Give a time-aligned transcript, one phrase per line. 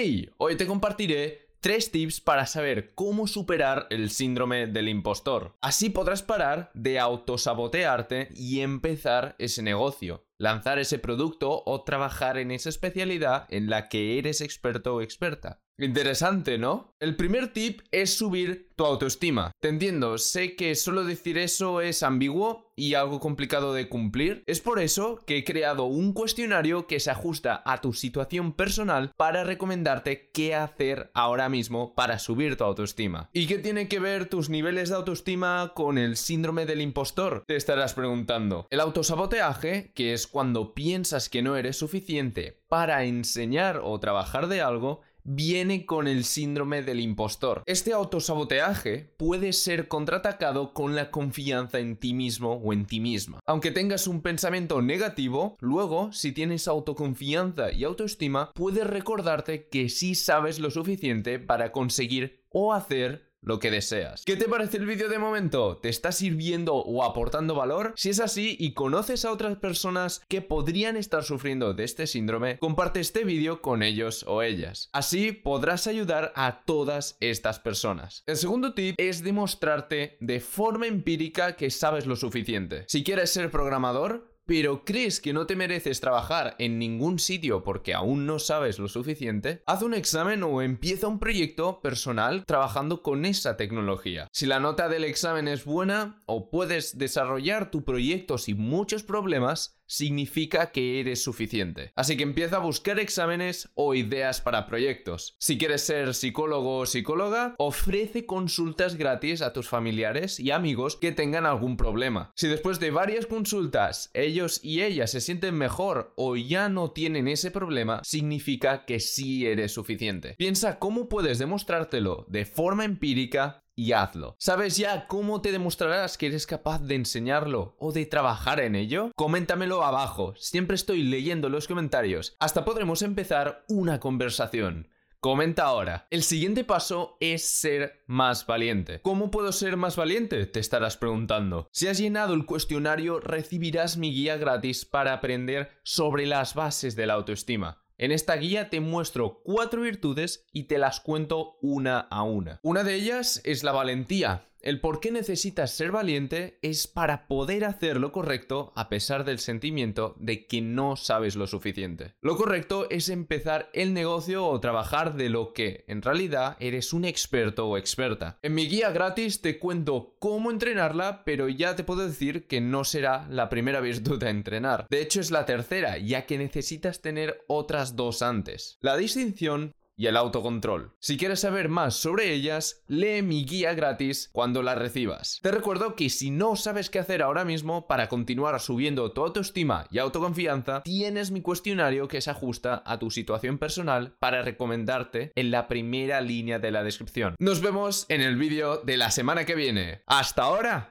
[0.00, 0.30] ¡Hey!
[0.36, 5.56] Hoy te compartiré tres tips para saber cómo superar el síndrome del impostor.
[5.60, 12.52] Así podrás parar de autosabotearte y empezar ese negocio, lanzar ese producto o trabajar en
[12.52, 15.64] esa especialidad en la que eres experto o experta.
[15.80, 16.92] Interesante, ¿no?
[16.98, 19.52] El primer tip es subir tu autoestima.
[19.60, 24.42] Te entiendo, sé que solo decir eso es ambiguo y algo complicado de cumplir.
[24.46, 29.12] Es por eso que he creado un cuestionario que se ajusta a tu situación personal
[29.16, 33.30] para recomendarte qué hacer ahora mismo para subir tu autoestima.
[33.32, 37.44] ¿Y qué tiene que ver tus niveles de autoestima con el síndrome del impostor?
[37.46, 38.66] Te estarás preguntando.
[38.70, 44.60] El autosaboteaje, que es cuando piensas que no eres suficiente para enseñar o trabajar de
[44.60, 47.62] algo, viene con el síndrome del impostor.
[47.66, 53.40] Este autosaboteaje puede ser contraatacado con la confianza en ti mismo o en ti misma.
[53.44, 60.14] Aunque tengas un pensamiento negativo, luego, si tienes autoconfianza y autoestima, puedes recordarte que sí
[60.14, 64.24] sabes lo suficiente para conseguir o hacer lo que deseas.
[64.24, 65.78] ¿Qué te parece el vídeo de momento?
[65.78, 67.94] ¿Te está sirviendo o aportando valor?
[67.96, 72.58] Si es así y conoces a otras personas que podrían estar sufriendo de este síndrome,
[72.58, 74.90] comparte este vídeo con ellos o ellas.
[74.92, 78.22] Así podrás ayudar a todas estas personas.
[78.26, 82.84] El segundo tip es demostrarte de forma empírica que sabes lo suficiente.
[82.88, 87.92] Si quieres ser programador, pero crees que no te mereces trabajar en ningún sitio porque
[87.92, 93.26] aún no sabes lo suficiente, haz un examen o empieza un proyecto personal trabajando con
[93.26, 94.26] esa tecnología.
[94.32, 99.77] Si la nota del examen es buena o puedes desarrollar tu proyecto sin muchos problemas,
[99.88, 101.92] significa que eres suficiente.
[101.96, 105.34] Así que empieza a buscar exámenes o ideas para proyectos.
[105.38, 111.12] Si quieres ser psicólogo o psicóloga, ofrece consultas gratis a tus familiares y amigos que
[111.12, 112.32] tengan algún problema.
[112.36, 117.26] Si después de varias consultas ellos y ellas se sienten mejor o ya no tienen
[117.26, 120.34] ese problema, significa que sí eres suficiente.
[120.36, 124.34] Piensa cómo puedes demostrártelo de forma empírica y hazlo.
[124.40, 129.12] ¿Sabes ya cómo te demostrarás que eres capaz de enseñarlo o de trabajar en ello?
[129.14, 132.34] Coméntamelo abajo, siempre estoy leyendo los comentarios.
[132.40, 134.88] Hasta podremos empezar una conversación.
[135.20, 136.08] Comenta ahora.
[136.10, 139.00] El siguiente paso es ser más valiente.
[139.00, 140.46] ¿Cómo puedo ser más valiente?
[140.46, 141.68] Te estarás preguntando.
[141.72, 147.06] Si has llenado el cuestionario, recibirás mi guía gratis para aprender sobre las bases de
[147.06, 147.82] la autoestima.
[148.00, 152.60] En esta guía te muestro cuatro virtudes y te las cuento una a una.
[152.62, 154.44] Una de ellas es la valentía.
[154.60, 159.38] El por qué necesitas ser valiente es para poder hacer lo correcto a pesar del
[159.38, 162.14] sentimiento de que no sabes lo suficiente.
[162.20, 167.04] Lo correcto es empezar el negocio o trabajar de lo que en realidad eres un
[167.04, 168.38] experto o experta.
[168.42, 172.84] En mi guía gratis te cuento cómo entrenarla, pero ya te puedo decir que no
[172.84, 174.86] será la primera virtud a entrenar.
[174.90, 178.78] De hecho es la tercera, ya que necesitas tener otras dos antes.
[178.80, 180.92] La distinción y el autocontrol.
[181.00, 185.40] Si quieres saber más sobre ellas, lee mi guía gratis cuando la recibas.
[185.42, 189.86] Te recuerdo que si no sabes qué hacer ahora mismo para continuar subiendo tu autoestima
[189.90, 195.50] y autoconfianza, tienes mi cuestionario que se ajusta a tu situación personal para recomendarte en
[195.50, 197.34] la primera línea de la descripción.
[197.40, 200.02] Nos vemos en el vídeo de la semana que viene.
[200.06, 200.86] ¡Hasta ahora!